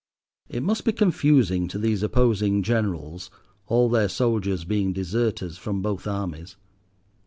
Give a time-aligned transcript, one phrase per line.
[0.49, 3.29] (It must be confusing to these opposing Generals,
[3.67, 6.55] all their soldiers being deserters from both armies.)